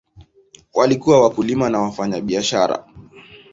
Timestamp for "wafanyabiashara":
1.81-2.85